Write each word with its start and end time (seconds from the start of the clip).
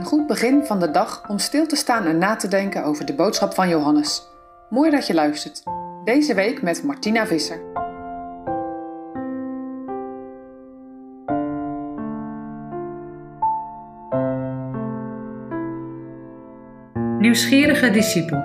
Een 0.00 0.06
goed 0.06 0.26
begin 0.26 0.64
van 0.64 0.80
de 0.80 0.90
dag 0.90 1.28
om 1.28 1.38
stil 1.38 1.66
te 1.66 1.76
staan 1.76 2.06
en 2.06 2.18
na 2.18 2.36
te 2.36 2.48
denken 2.48 2.84
over 2.84 3.06
de 3.06 3.14
boodschap 3.14 3.54
van 3.54 3.68
Johannes. 3.68 4.22
Mooi 4.70 4.90
dat 4.90 5.06
je 5.06 5.14
luistert. 5.14 5.62
Deze 6.04 6.34
week 6.34 6.62
met 6.62 6.82
Martina 6.82 7.26
Visser. 7.26 7.60
Nieuwsgierige 17.18 17.90
discipel. 17.90 18.38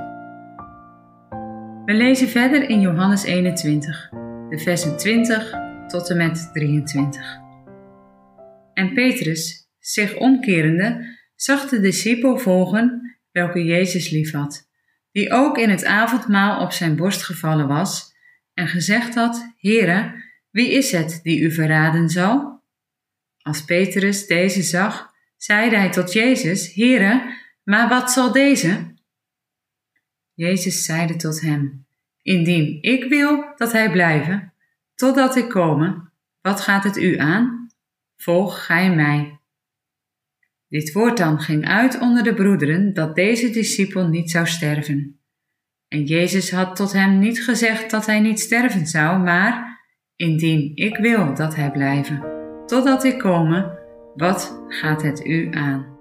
We 1.85 1.93
lezen 1.93 2.27
verder 2.27 2.69
in 2.69 2.79
Johannes 2.79 3.23
21, 3.23 4.09
de 4.49 4.59
versen 4.59 4.97
20 4.97 5.53
tot 5.87 6.09
en 6.09 6.17
met 6.17 6.49
23. 6.53 7.39
En 8.73 8.93
Petrus, 8.93 9.69
zich 9.79 10.17
omkerende, 10.17 11.13
zag 11.45 11.69
de 11.69 11.79
discipel 11.79 12.37
volgen 12.37 13.15
welke 13.31 13.63
Jezus 13.63 14.09
liefhad, 14.09 14.69
die 15.11 15.31
ook 15.31 15.57
in 15.57 15.69
het 15.69 15.85
avondmaal 15.85 16.61
op 16.61 16.71
zijn 16.71 16.95
borst 16.95 17.23
gevallen 17.23 17.67
was 17.67 18.13
en 18.53 18.67
gezegd 18.67 19.15
had, 19.15 19.53
Heere, 19.57 20.23
wie 20.49 20.71
is 20.71 20.91
het 20.91 21.19
die 21.23 21.39
u 21.39 21.51
verraden 21.51 22.09
zal? 22.09 22.61
Als 23.41 23.65
Petrus 23.65 24.27
deze 24.27 24.61
zag, 24.61 25.13
zeide 25.37 25.75
hij 25.75 25.91
tot 25.91 26.13
Jezus, 26.13 26.73
Heere, 26.73 27.37
maar 27.63 27.89
wat 27.89 28.11
zal 28.11 28.31
deze? 28.31 28.93
Jezus 30.33 30.85
zeide 30.85 31.15
tot 31.15 31.41
hem, 31.41 31.85
Indien 32.21 32.77
ik 32.81 33.03
wil 33.03 33.53
dat 33.55 33.71
hij 33.71 33.91
blijven, 33.91 34.53
totdat 34.95 35.35
ik 35.35 35.49
komme, 35.49 36.09
wat 36.41 36.61
gaat 36.61 36.83
het 36.83 36.97
u 36.97 37.17
aan? 37.17 37.69
Volg 38.17 38.65
gij 38.65 38.95
mij. 38.95 39.39
Dit 40.67 40.91
woord 40.91 41.17
dan 41.17 41.39
ging 41.39 41.67
uit 41.67 41.99
onder 41.99 42.23
de 42.23 42.33
broederen 42.33 42.93
dat 42.93 43.15
deze 43.15 43.49
discipel 43.49 44.07
niet 44.07 44.31
zou 44.31 44.47
sterven. 44.47 45.19
En 45.87 46.03
Jezus 46.03 46.51
had 46.51 46.75
tot 46.75 46.93
hem 46.93 47.19
niet 47.19 47.43
gezegd 47.43 47.91
dat 47.91 48.05
hij 48.05 48.19
niet 48.19 48.39
sterven 48.39 48.87
zou, 48.87 49.19
maar 49.19 49.81
indien 50.15 50.71
ik 50.75 50.97
wil 50.97 51.35
dat 51.35 51.55
hij 51.55 51.71
blijven, 51.71 52.23
totdat 52.65 53.03
ik 53.03 53.19
komme, 53.19 53.79
wat 54.15 54.65
gaat 54.67 55.01
het 55.01 55.25
u 55.25 55.47
aan? 55.51 55.93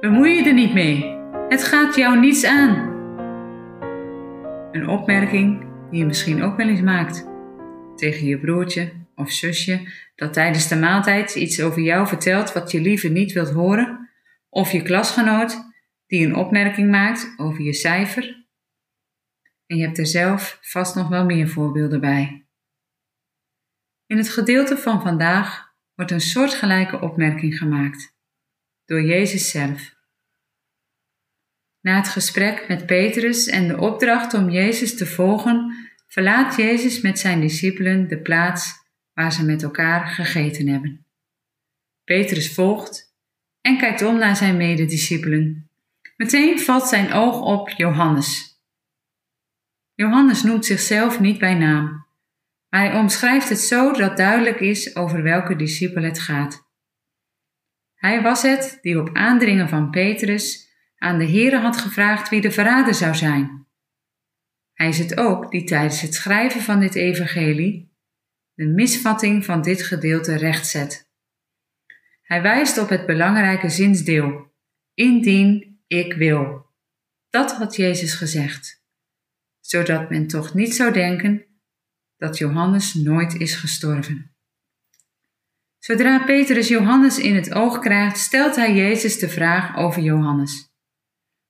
Bemoei 0.00 0.34
je 0.34 0.44
er 0.44 0.54
niet 0.54 0.74
mee. 0.74 1.20
Het 1.48 1.64
gaat 1.64 1.94
jou 1.94 2.20
niets 2.20 2.44
aan. 2.44 2.90
Een 4.72 4.88
opmerking 4.88 5.64
die 5.90 5.98
je 5.98 6.06
misschien 6.06 6.42
ook 6.42 6.56
wel 6.56 6.68
eens 6.68 6.80
maakt 6.80 7.31
tegen 8.02 8.26
je 8.26 8.38
broertje 8.38 8.92
of 9.14 9.30
zusje 9.30 9.92
dat 10.14 10.32
tijdens 10.32 10.68
de 10.68 10.76
maaltijd 10.76 11.34
iets 11.34 11.60
over 11.60 11.82
jou 11.82 12.06
vertelt 12.06 12.52
wat 12.52 12.70
je 12.70 12.80
liever 12.80 13.10
niet 13.10 13.32
wilt 13.32 13.50
horen, 13.50 14.10
of 14.48 14.72
je 14.72 14.82
klasgenoot 14.82 15.64
die 16.06 16.26
een 16.26 16.34
opmerking 16.34 16.90
maakt 16.90 17.34
over 17.36 17.62
je 17.62 17.72
cijfer. 17.72 18.46
En 19.66 19.76
je 19.76 19.84
hebt 19.84 19.98
er 19.98 20.06
zelf 20.06 20.58
vast 20.60 20.94
nog 20.94 21.08
wel 21.08 21.24
meer 21.24 21.48
voorbeelden 21.48 22.00
bij. 22.00 22.46
In 24.06 24.16
het 24.16 24.28
gedeelte 24.28 24.76
van 24.76 25.02
vandaag 25.02 25.72
wordt 25.94 26.10
een 26.10 26.20
soortgelijke 26.20 27.00
opmerking 27.00 27.58
gemaakt 27.58 28.16
door 28.84 29.02
Jezus 29.02 29.50
zelf. 29.50 29.94
Na 31.80 31.96
het 31.96 32.08
gesprek 32.08 32.68
met 32.68 32.86
Petrus 32.86 33.46
en 33.46 33.68
de 33.68 33.78
opdracht 33.78 34.34
om 34.34 34.50
Jezus 34.50 34.96
te 34.96 35.06
volgen, 35.06 35.90
verlaat 36.12 36.56
Jezus 36.56 37.00
met 37.00 37.18
zijn 37.18 37.40
discipelen 37.40 38.08
de 38.08 38.20
plaats 38.20 38.72
waar 39.12 39.32
ze 39.32 39.44
met 39.44 39.62
elkaar 39.62 40.06
gegeten 40.06 40.66
hebben. 40.68 41.06
Petrus 42.04 42.54
volgt 42.54 43.16
en 43.60 43.78
kijkt 43.78 44.02
om 44.02 44.18
naar 44.18 44.36
zijn 44.36 44.56
medediscipelen. 44.56 45.70
Meteen 46.16 46.60
valt 46.60 46.88
zijn 46.88 47.12
oog 47.12 47.40
op 47.40 47.68
Johannes. 47.68 48.60
Johannes 49.94 50.42
noemt 50.42 50.66
zichzelf 50.66 51.20
niet 51.20 51.38
bij 51.38 51.54
naam, 51.54 52.06
maar 52.68 52.80
hij 52.80 52.98
omschrijft 52.98 53.48
het 53.48 53.60
zo 53.60 53.92
dat 53.92 54.16
duidelijk 54.16 54.60
is 54.60 54.96
over 54.96 55.22
welke 55.22 55.56
discipel 55.56 56.02
het 56.02 56.18
gaat. 56.18 56.70
Hij 57.94 58.22
was 58.22 58.42
het 58.42 58.78
die 58.82 59.00
op 59.00 59.10
aandringen 59.12 59.68
van 59.68 59.90
Petrus 59.90 60.70
aan 60.96 61.18
de 61.18 61.28
Heere 61.28 61.58
had 61.58 61.76
gevraagd 61.76 62.28
wie 62.28 62.40
de 62.40 62.50
verrader 62.50 62.94
zou 62.94 63.14
zijn. 63.14 63.66
Hij 64.82 64.90
is 64.90 64.98
het 64.98 65.16
ook 65.16 65.50
die 65.50 65.64
tijdens 65.64 66.00
het 66.00 66.14
schrijven 66.14 66.60
van 66.60 66.80
dit 66.80 66.94
evangelie 66.94 67.92
de 68.54 68.66
misvatting 68.66 69.44
van 69.44 69.62
dit 69.62 69.82
gedeelte 69.82 70.36
rechtzet. 70.36 71.10
Hij 72.22 72.42
wijst 72.42 72.78
op 72.78 72.88
het 72.88 73.06
belangrijke 73.06 73.68
zinsdeel: 73.68 74.52
indien 74.94 75.80
ik 75.86 76.12
wil. 76.12 76.66
Dat 77.30 77.52
had 77.52 77.76
Jezus 77.76 78.14
gezegd, 78.14 78.84
zodat 79.60 80.10
men 80.10 80.26
toch 80.26 80.54
niet 80.54 80.74
zou 80.74 80.92
denken 80.92 81.46
dat 82.16 82.38
Johannes 82.38 82.94
nooit 82.94 83.34
is 83.34 83.54
gestorven. 83.54 84.34
Zodra 85.78 86.24
Petrus 86.24 86.68
Johannes 86.68 87.18
in 87.18 87.34
het 87.34 87.54
oog 87.54 87.78
krijgt, 87.78 88.18
stelt 88.18 88.56
hij 88.56 88.74
Jezus 88.74 89.18
de 89.18 89.28
vraag 89.28 89.76
over 89.76 90.02
Johannes. 90.02 90.72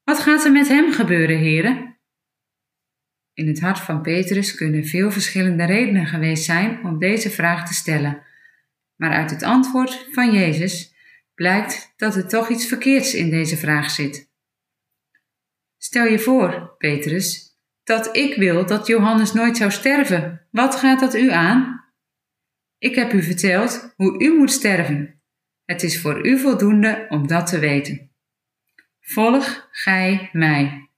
Wat 0.05 0.19
gaat 0.19 0.45
er 0.45 0.53
met 0.53 0.69
hem 0.69 0.93
gebeuren, 0.93 1.39
heren? 1.39 2.01
In 3.35 3.47
het 3.47 3.61
hart 3.61 3.79
van 3.79 4.03
Petrus 4.03 4.55
kunnen 4.55 4.85
veel 4.85 5.11
verschillende 5.11 5.65
redenen 5.65 6.07
geweest 6.07 6.45
zijn 6.45 6.85
om 6.85 6.99
deze 6.99 7.31
vraag 7.31 7.67
te 7.67 7.75
stellen. 7.75 8.23
Maar 8.97 9.13
uit 9.13 9.31
het 9.31 9.43
antwoord 9.43 10.07
van 10.11 10.33
Jezus 10.33 10.95
blijkt 11.35 11.93
dat 11.97 12.17
er 12.17 12.29
toch 12.29 12.49
iets 12.49 12.67
verkeerds 12.67 13.15
in 13.15 13.31
deze 13.31 13.57
vraag 13.57 13.91
zit. 13.91 14.31
Stel 15.79 16.05
je 16.05 16.19
voor, 16.19 16.75
Petrus, 16.79 17.57
dat 17.85 18.17
ik 18.17 18.35
wil 18.35 18.67
dat 18.67 18.87
Johannes 18.87 19.33
nooit 19.33 19.57
zou 19.57 19.71
sterven. 19.71 20.47
Wat 20.51 20.77
gaat 20.77 21.01
dat 21.01 21.15
u 21.15 21.31
aan? 21.31 21.85
Ik 22.79 22.95
heb 22.95 23.13
u 23.13 23.23
verteld 23.23 23.93
hoe 23.97 24.23
u 24.23 24.37
moet 24.37 24.51
sterven. 24.51 25.23
Het 25.65 25.83
is 25.83 26.01
voor 26.01 26.27
u 26.27 26.39
voldoende 26.39 27.07
om 27.09 27.27
dat 27.27 27.47
te 27.47 27.59
weten. 27.59 28.11
Volg 29.01 29.69
gij 29.71 30.29
mij. 30.33 30.91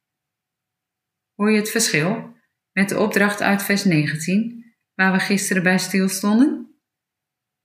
Hoor 1.35 1.51
je 1.51 1.59
het 1.59 1.71
verschil 1.71 2.37
met 2.73 2.89
de 2.89 2.99
opdracht 2.99 3.43
uit 3.43 3.63
vers 3.63 3.85
19, 3.85 4.75
waar 4.95 5.13
we 5.13 5.19
gisteren 5.19 5.63
bij 5.63 5.79
stilstonden? 5.79 6.79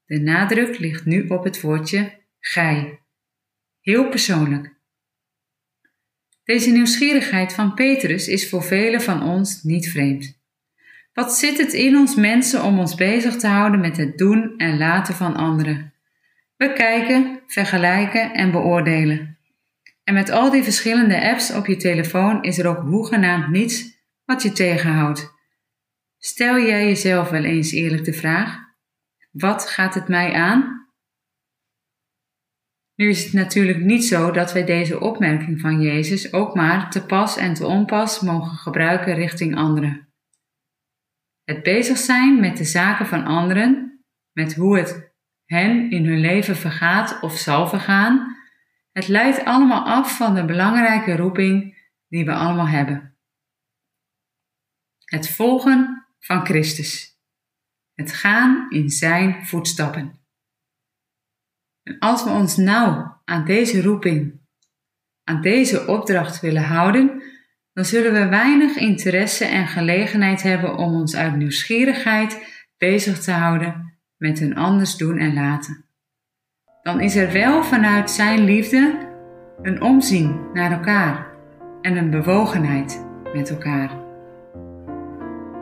De 0.05 0.19
nadruk 0.19 0.79
ligt 0.79 1.05
nu 1.05 1.27
op 1.27 1.43
het 1.43 1.61
woordje 1.61 2.19
gij. 2.39 2.99
Heel 3.79 4.09
persoonlijk. 4.09 4.77
Deze 6.43 6.71
nieuwsgierigheid 6.71 7.53
van 7.53 7.73
Petrus 7.73 8.27
is 8.27 8.49
voor 8.49 8.63
velen 8.63 9.01
van 9.01 9.23
ons 9.23 9.63
niet 9.63 9.89
vreemd. 9.89 10.39
Wat 11.13 11.33
zit 11.33 11.57
het 11.57 11.73
in 11.73 11.97
ons 11.97 12.15
mensen 12.15 12.63
om 12.63 12.79
ons 12.79 12.95
bezig 12.95 13.35
te 13.35 13.47
houden 13.47 13.79
met 13.79 13.97
het 13.97 14.17
doen 14.17 14.57
en 14.57 14.77
laten 14.77 15.13
van 15.13 15.35
anderen? 15.35 15.93
We 16.55 16.73
kijken, 16.73 17.41
vergelijken 17.47 18.33
en 18.33 18.51
beoordelen. 18.51 19.38
En 20.09 20.15
met 20.15 20.29
al 20.29 20.51
die 20.51 20.63
verschillende 20.63 21.21
apps 21.21 21.51
op 21.51 21.65
je 21.65 21.75
telefoon 21.75 22.43
is 22.43 22.57
er 22.57 22.67
ook 22.67 22.81
hoegenaamd 22.81 23.49
niets 23.49 24.03
wat 24.25 24.41
je 24.41 24.51
tegenhoudt. 24.51 25.33
Stel 26.17 26.59
jij 26.59 26.85
jezelf 26.85 27.29
wel 27.29 27.43
eens 27.43 27.71
eerlijk 27.71 28.03
de 28.03 28.13
vraag: 28.13 28.57
wat 29.31 29.69
gaat 29.69 29.93
het 29.93 30.07
mij 30.07 30.33
aan? 30.33 30.87
Nu 32.95 33.09
is 33.09 33.23
het 33.23 33.33
natuurlijk 33.33 33.79
niet 33.79 34.05
zo 34.05 34.31
dat 34.31 34.53
wij 34.53 34.65
deze 34.65 34.99
opmerking 34.99 35.59
van 35.59 35.81
Jezus 35.81 36.33
ook 36.33 36.55
maar 36.55 36.91
te 36.91 37.05
pas 37.05 37.37
en 37.37 37.53
te 37.53 37.65
onpas 37.65 38.19
mogen 38.19 38.57
gebruiken 38.57 39.15
richting 39.15 39.55
anderen. 39.55 40.13
Het 41.43 41.63
bezig 41.63 41.97
zijn 41.97 42.39
met 42.39 42.57
de 42.57 42.65
zaken 42.65 43.05
van 43.05 43.25
anderen, 43.25 44.03
met 44.31 44.55
hoe 44.55 44.77
het 44.77 45.13
hen 45.45 45.91
in 45.91 46.05
hun 46.05 46.19
leven 46.19 46.55
vergaat 46.55 47.21
of 47.21 47.37
zal 47.37 47.67
vergaan, 47.67 48.37
het 48.99 49.07
leidt 49.07 49.45
allemaal 49.45 49.85
af 49.85 50.17
van 50.17 50.35
de 50.35 50.45
belangrijke 50.45 51.15
roeping 51.15 51.77
die 52.07 52.25
we 52.25 52.33
allemaal 52.33 52.67
hebben. 52.67 53.15
Het 55.05 55.29
volgen 55.29 56.05
van 56.19 56.45
Christus. 56.45 57.17
Het 57.93 58.13
gaan 58.13 58.71
in 58.71 58.89
zijn 58.89 59.45
voetstappen. 59.45 60.19
En 61.83 61.99
als 61.99 62.23
we 62.23 62.29
ons 62.29 62.57
nou 62.57 63.11
aan 63.25 63.45
deze 63.45 63.81
roeping, 63.81 64.39
aan 65.23 65.41
deze 65.41 65.87
opdracht 65.87 66.39
willen 66.39 66.63
houden, 66.63 67.23
dan 67.73 67.85
zullen 67.85 68.13
we 68.13 68.27
weinig 68.27 68.75
interesse 68.75 69.45
en 69.45 69.67
gelegenheid 69.67 70.41
hebben 70.41 70.77
om 70.77 70.93
ons 70.93 71.15
uit 71.15 71.35
nieuwsgierigheid 71.35 72.63
bezig 72.77 73.19
te 73.19 73.31
houden 73.31 73.99
met 74.17 74.39
een 74.39 74.55
anders 74.55 74.97
doen 74.97 75.17
en 75.17 75.33
laten 75.33 75.88
dan 76.81 77.01
is 77.01 77.15
er 77.15 77.31
wel 77.31 77.63
vanuit 77.63 78.11
Zijn 78.11 78.43
liefde 78.43 79.07
een 79.61 79.81
omzien 79.81 80.39
naar 80.53 80.71
elkaar 80.71 81.27
en 81.81 81.97
een 81.97 82.09
bewogenheid 82.09 83.05
met 83.33 83.49
elkaar. 83.49 83.89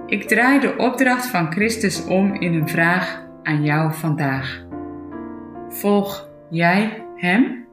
Ik 0.06 0.28
draai 0.28 0.60
de 0.60 0.78
opdracht 0.78 1.28
van 1.28 1.52
Christus 1.52 2.06
om 2.06 2.34
in 2.34 2.54
een 2.54 2.70
vraag 2.70 3.26
aan 3.44 3.64
jou 3.64 3.94
vandaag? 3.94 4.66
Volg 5.70 6.30
jij 6.50 7.06
Hem? 7.16 7.67